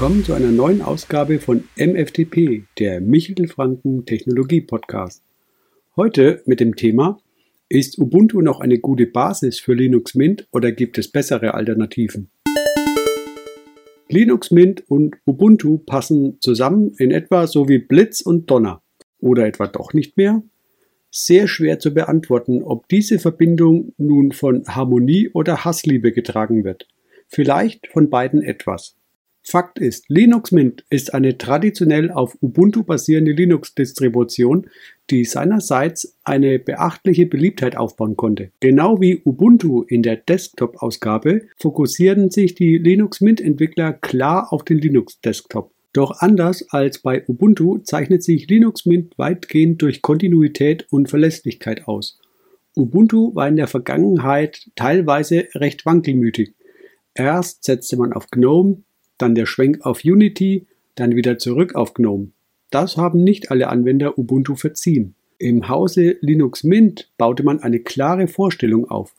[0.00, 5.24] willkommen zu einer neuen Ausgabe von MFTP, der Michel Franken Technologie Podcast.
[5.96, 7.20] Heute mit dem Thema
[7.68, 12.30] Ist Ubuntu noch eine gute Basis für Linux Mint oder gibt es bessere Alternativen?
[14.08, 18.80] Linux Mint und Ubuntu passen zusammen in etwa so wie Blitz und Donner.
[19.18, 20.44] Oder etwa doch nicht mehr?
[21.10, 26.86] Sehr schwer zu beantworten, ob diese Verbindung nun von Harmonie oder Hassliebe getragen wird.
[27.26, 28.94] Vielleicht von beiden etwas.
[29.50, 34.66] Fakt ist, Linux Mint ist eine traditionell auf Ubuntu basierende Linux-Distribution,
[35.08, 38.50] die seinerseits eine beachtliche Beliebtheit aufbauen konnte.
[38.60, 45.72] Genau wie Ubuntu in der Desktop-Ausgabe fokussieren sich die Linux Mint-Entwickler klar auf den Linux-Desktop.
[45.94, 52.20] Doch anders als bei Ubuntu zeichnet sich Linux Mint weitgehend durch Kontinuität und Verlässlichkeit aus.
[52.76, 56.52] Ubuntu war in der Vergangenheit teilweise recht wankelmütig.
[57.14, 58.82] Erst setzte man auf GNOME,
[59.18, 62.30] dann der Schwenk auf Unity, dann wieder zurück auf GNOME.
[62.70, 65.14] Das haben nicht alle Anwender Ubuntu verziehen.
[65.38, 69.14] Im Hause Linux Mint baute man eine klare Vorstellung auf.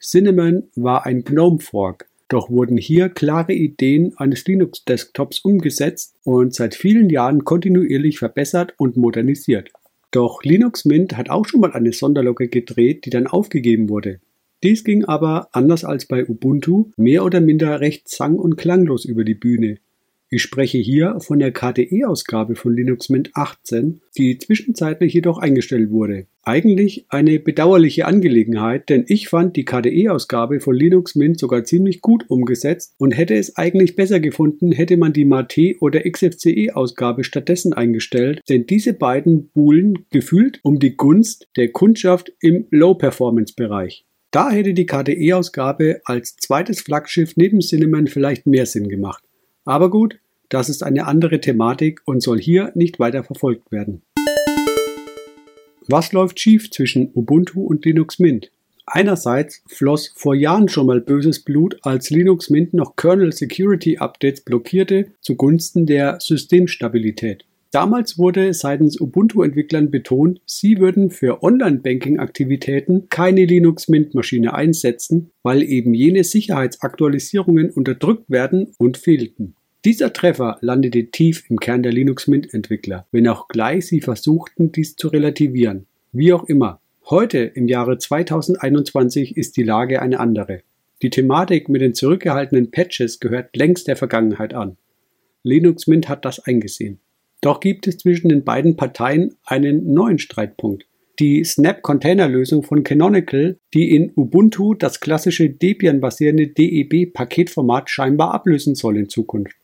[0.00, 7.08] Cinnamon war ein GNOME-Fork, doch wurden hier klare Ideen eines Linux-Desktops umgesetzt und seit vielen
[7.08, 9.70] Jahren kontinuierlich verbessert und modernisiert.
[10.10, 14.20] Doch Linux Mint hat auch schon mal eine Sonderlocke gedreht, die dann aufgegeben wurde.
[14.62, 19.24] Dies ging aber, anders als bei Ubuntu, mehr oder minder recht sang- und klanglos über
[19.24, 19.78] die Bühne.
[20.34, 26.26] Ich spreche hier von der KDE-Ausgabe von Linux Mint 18, die zwischenzeitlich jedoch eingestellt wurde.
[26.42, 32.30] Eigentlich eine bedauerliche Angelegenheit, denn ich fand die KDE-Ausgabe von Linux Mint sogar ziemlich gut
[32.30, 38.40] umgesetzt und hätte es eigentlich besser gefunden, hätte man die Mate oder XFCE-Ausgabe stattdessen eingestellt,
[38.48, 44.06] denn diese beiden buhlen gefühlt um die Gunst der Kundschaft im Low-Performance-Bereich.
[44.32, 49.22] Da hätte die KDE-Ausgabe als zweites Flaggschiff neben Cinnamon vielleicht mehr Sinn gemacht.
[49.66, 54.00] Aber gut, das ist eine andere Thematik und soll hier nicht weiter verfolgt werden.
[55.86, 58.50] Was läuft schief zwischen Ubuntu und Linux Mint?
[58.86, 64.40] Einerseits floss vor Jahren schon mal böses Blut, als Linux Mint noch Kernel Security Updates
[64.40, 67.44] blockierte zugunsten der Systemstabilität.
[67.72, 76.22] Damals wurde seitens Ubuntu-Entwicklern betont, sie würden für Online-Banking-Aktivitäten keine Linux-Mint-Maschine einsetzen, weil eben jene
[76.22, 79.54] Sicherheitsaktualisierungen unterdrückt werden und fehlten.
[79.86, 84.94] Dieser Treffer landete tief im Kern der Linux Mint-Entwickler, wenn auch gleich sie versuchten, dies
[84.94, 85.86] zu relativieren.
[86.12, 86.78] Wie auch immer,
[87.08, 90.60] heute im Jahre 2021 ist die Lage eine andere.
[91.00, 94.76] Die Thematik mit den zurückgehaltenen Patches gehört längst der Vergangenheit an.
[95.42, 97.00] Linux Mint hat das eingesehen.
[97.42, 100.86] Doch gibt es zwischen den beiden Parteien einen neuen Streitpunkt.
[101.18, 109.10] Die Snap-Container-Lösung von Canonical, die in Ubuntu das klassische Debian-basierende DEB-Paketformat scheinbar ablösen soll in
[109.10, 109.56] Zukunft.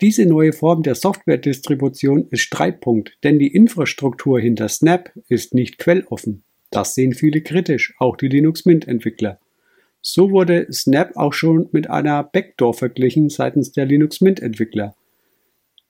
[0.00, 6.42] Diese neue Form der Software-Distribution ist Streitpunkt, denn die Infrastruktur hinter Snap ist nicht quelloffen.
[6.70, 9.38] Das sehen viele kritisch, auch die Linux Mint-Entwickler.
[10.02, 14.94] So wurde Snap auch schon mit einer Backdoor verglichen seitens der Linux Mint-Entwickler.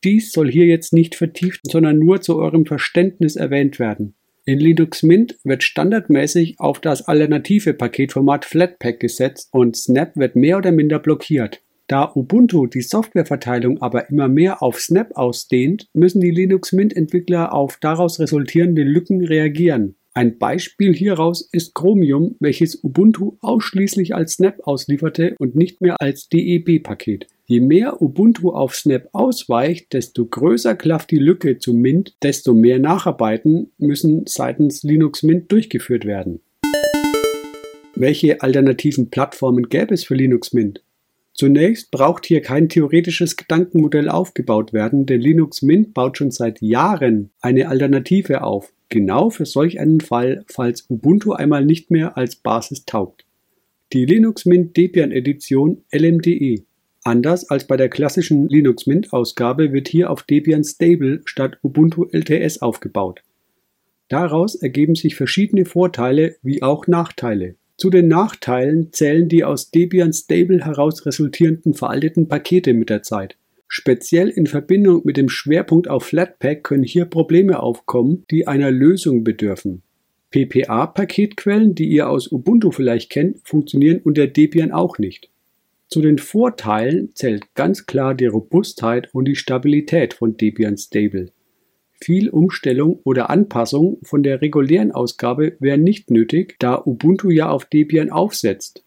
[0.03, 4.15] Dies soll hier jetzt nicht vertieft, sondern nur zu eurem Verständnis erwähnt werden.
[4.47, 10.57] In Linux Mint wird standardmäßig auf das alternative Paketformat Flatpak gesetzt und Snap wird mehr
[10.57, 11.63] oder minder blockiert.
[11.87, 17.53] Da Ubuntu die Softwareverteilung aber immer mehr auf Snap ausdehnt, müssen die Linux Mint Entwickler
[17.53, 19.97] auf daraus resultierende Lücken reagieren.
[20.15, 26.29] Ein Beispiel hieraus ist Chromium, welches Ubuntu ausschließlich als Snap auslieferte und nicht mehr als
[26.29, 27.27] DEB-Paket.
[27.51, 32.79] Je mehr Ubuntu auf Snap ausweicht, desto größer klafft die Lücke zu Mint, desto mehr
[32.79, 36.43] Nacharbeiten müssen seitens Linux Mint durchgeführt werden.
[37.97, 40.85] Welche alternativen Plattformen gäbe es für Linux Mint?
[41.33, 47.31] Zunächst braucht hier kein theoretisches Gedankenmodell aufgebaut werden, denn Linux Mint baut schon seit Jahren
[47.41, 52.85] eine Alternative auf, genau für solch einen Fall, falls Ubuntu einmal nicht mehr als Basis
[52.85, 53.25] taugt.
[53.93, 56.63] Die Linux Mint Debian Edition LMDE
[57.03, 62.05] Anders als bei der klassischen Linux Mint Ausgabe wird hier auf Debian Stable statt Ubuntu
[62.13, 63.23] LTS aufgebaut.
[64.09, 67.55] Daraus ergeben sich verschiedene Vorteile wie auch Nachteile.
[67.79, 73.37] Zu den Nachteilen zählen die aus Debian Stable heraus resultierenden veralteten Pakete mit der Zeit.
[73.69, 79.25] Speziell in Verbindung mit dem Schwerpunkt auf Flatpak können hier Probleme aufkommen, die einer Lösung
[79.25, 79.83] bedürfen.
[80.33, 85.31] PPA-Paketquellen, die ihr aus Ubuntu vielleicht kennt, funktionieren unter Debian auch nicht.
[85.91, 91.33] Zu den Vorteilen zählt ganz klar die Robustheit und die Stabilität von Debian Stable.
[92.01, 97.65] Viel Umstellung oder Anpassung von der regulären Ausgabe wäre nicht nötig, da Ubuntu ja auf
[97.65, 98.85] Debian aufsetzt.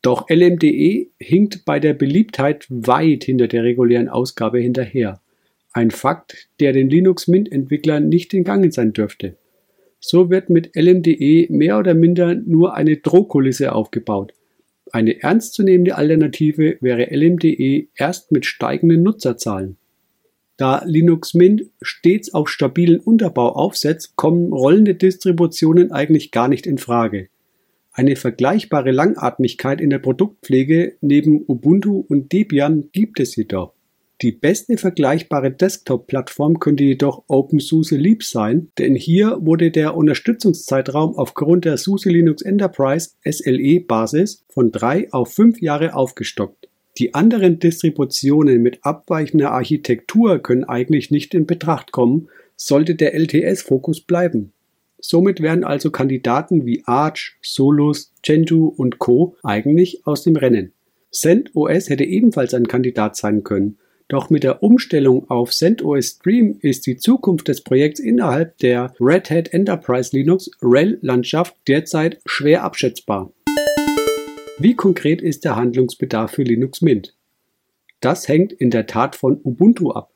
[0.00, 5.20] Doch LMDE hinkt bei der Beliebtheit weit hinter der regulären Ausgabe hinterher.
[5.72, 9.36] Ein Fakt, der den Linux Mint Entwicklern nicht entgangen sein dürfte.
[10.00, 14.32] So wird mit LMDE mehr oder minder nur eine Drohkulisse aufgebaut.
[14.92, 19.76] Eine ernstzunehmende Alternative wäre LMDE erst mit steigenden Nutzerzahlen.
[20.56, 26.78] Da Linux Mint stets auf stabilen Unterbau aufsetzt, kommen rollende Distributionen eigentlich gar nicht in
[26.78, 27.28] Frage.
[27.92, 33.75] Eine vergleichbare Langatmigkeit in der Produktpflege neben Ubuntu und Debian gibt es jedoch.
[34.22, 41.66] Die beste vergleichbare Desktop-Plattform könnte jedoch OpenSUSE Leap sein, denn hier wurde der Unterstützungszeitraum aufgrund
[41.66, 46.68] der SUSE Linux Enterprise SLE-Basis von drei auf fünf Jahre aufgestockt.
[46.96, 54.00] Die anderen Distributionen mit abweichender Architektur können eigentlich nicht in Betracht kommen, sollte der LTS-Fokus
[54.00, 54.54] bleiben.
[54.98, 59.36] Somit werden also Kandidaten wie Arch, Solus, Gentoo und Co.
[59.42, 60.72] eigentlich aus dem Rennen.
[61.10, 63.76] CentOS hätte ebenfalls ein Kandidat sein können,
[64.08, 69.30] doch mit der Umstellung auf CentOS Stream ist die Zukunft des Projekts innerhalb der Red
[69.30, 73.32] Hat Enterprise Linux RHEL-Landschaft derzeit schwer abschätzbar.
[74.58, 77.14] Wie konkret ist der Handlungsbedarf für Linux Mint?
[78.00, 80.12] Das hängt in der Tat von Ubuntu ab.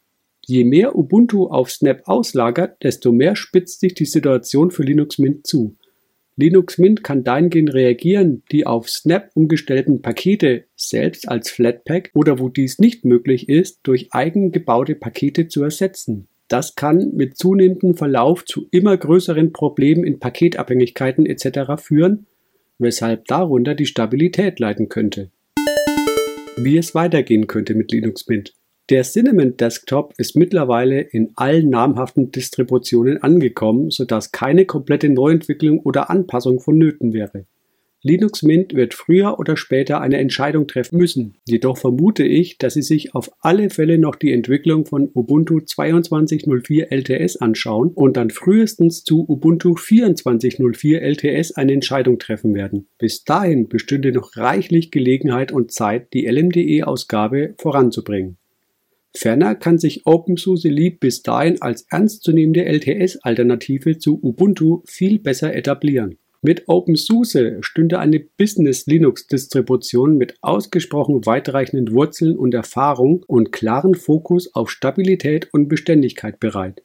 [0.47, 5.47] Je mehr Ubuntu auf Snap auslagert, desto mehr spitzt sich die Situation für Linux Mint
[5.47, 5.77] zu.
[6.41, 12.49] Linux Mint kann dahingehend reagieren, die auf Snap umgestellten Pakete selbst als Flatpak oder wo
[12.49, 16.29] dies nicht möglich ist, durch eigen gebaute Pakete zu ersetzen.
[16.49, 21.81] Das kann mit zunehmendem Verlauf zu immer größeren Problemen in Paketabhängigkeiten etc.
[21.81, 22.27] führen,
[22.79, 25.31] weshalb darunter die Stabilität leiden könnte.
[26.57, 28.55] Wie es weitergehen könnte mit Linux Mint.
[28.91, 36.11] Der Cinnamon Desktop ist mittlerweile in allen namhaften Distributionen angekommen, sodass keine komplette Neuentwicklung oder
[36.11, 37.47] Anpassung vonnöten wäre.
[38.03, 41.37] Linux Mint wird früher oder später eine Entscheidung treffen müssen.
[41.47, 46.91] Jedoch vermute ich, dass sie sich auf alle Fälle noch die Entwicklung von Ubuntu 22.04
[46.91, 52.89] LTS anschauen und dann frühestens zu Ubuntu 24.04 LTS eine Entscheidung treffen werden.
[52.99, 58.40] Bis dahin bestünde noch reichlich Gelegenheit und Zeit, die LMDE-Ausgabe voranzubringen.
[59.15, 60.71] Ferner kann sich OpenSUSE
[61.01, 66.19] bis dahin als ernstzunehmende LTS-Alternative zu Ubuntu viel besser etablieren.
[66.43, 74.71] Mit OpenSUSE stünde eine Business-Linux-Distribution mit ausgesprochen weitreichenden Wurzeln und Erfahrung und klaren Fokus auf
[74.71, 76.83] Stabilität und Beständigkeit bereit.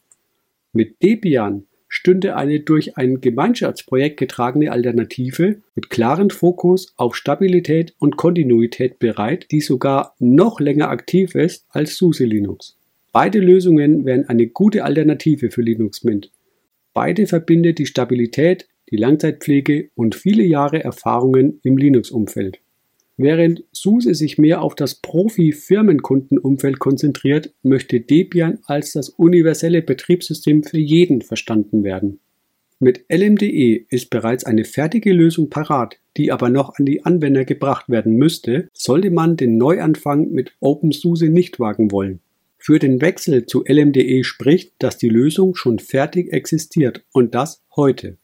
[0.74, 8.18] Mit Debian stünde eine durch ein Gemeinschaftsprojekt getragene Alternative mit klarem Fokus auf Stabilität und
[8.18, 12.76] Kontinuität bereit, die sogar noch länger aktiv ist als SUSE Linux.
[13.14, 16.32] Beide Lösungen wären eine gute Alternative für Linux Mint.
[16.94, 22.60] Beide verbindet die Stabilität, die Langzeitpflege und viele Jahre Erfahrungen im Linux-Umfeld.
[23.18, 30.80] Während SUSE sich mehr auf das Profi-Firmenkundenumfeld konzentriert, möchte Debian als das universelle Betriebssystem für
[30.80, 32.20] jeden verstanden werden.
[32.80, 37.88] Mit LMDE ist bereits eine fertige Lösung parat, die aber noch an die Anwender gebracht
[37.88, 42.20] werden müsste, sollte man den Neuanfang mit OpenSUSE nicht wagen wollen.
[42.58, 48.18] Für den Wechsel zu LMDE spricht, dass die Lösung schon fertig existiert und das heute.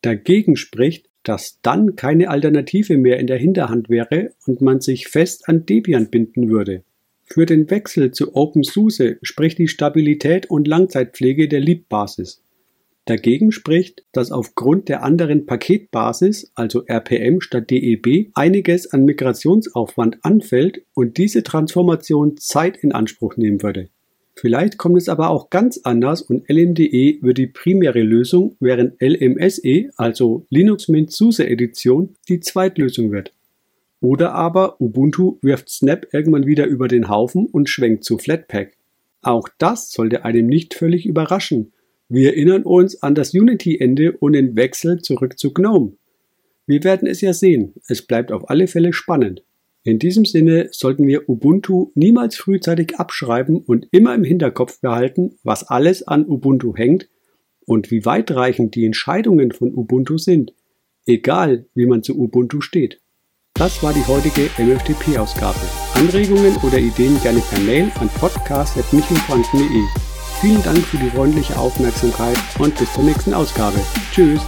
[0.00, 5.48] Dagegen spricht, dass dann keine Alternative mehr in der Hinterhand wäre und man sich fest
[5.48, 6.82] an Debian binden würde.
[7.24, 12.42] Für den Wechsel zu OpenSUSE spricht die Stabilität und Langzeitpflege der Leap-Basis.
[13.06, 20.82] Dagegen spricht, dass aufgrund der anderen Paketbasis, also RPM statt DEB, einiges an Migrationsaufwand anfällt
[20.94, 23.88] und diese Transformation Zeit in Anspruch nehmen würde.
[24.42, 29.90] Vielleicht kommt es aber auch ganz anders und LMDE wird die primäre Lösung, während LMSE,
[29.96, 33.32] also Linux Mint SUSE Edition, die Zweitlösung wird.
[34.00, 38.72] Oder aber Ubuntu wirft Snap irgendwann wieder über den Haufen und schwenkt zu Flatpak.
[39.20, 41.72] Auch das sollte einem nicht völlig überraschen.
[42.08, 45.92] Wir erinnern uns an das Unity-Ende und den Wechsel zurück zu GNOME.
[46.66, 47.74] Wir werden es ja sehen.
[47.86, 49.44] Es bleibt auf alle Fälle spannend.
[49.84, 55.64] In diesem Sinne sollten wir Ubuntu niemals frühzeitig abschreiben und immer im Hinterkopf behalten, was
[55.64, 57.08] alles an Ubuntu hängt
[57.66, 60.54] und wie weitreichend die Entscheidungen von Ubuntu sind,
[61.06, 63.00] egal wie man zu Ubuntu steht.
[63.54, 65.58] Das war die heutige MFTP-Ausgabe.
[65.94, 69.82] Anregungen oder Ideen gerne per Mail an podcast.michelfranken.de.
[70.40, 73.78] Vielen Dank für die freundliche Aufmerksamkeit und bis zur nächsten Ausgabe.
[74.12, 74.40] Tschüss!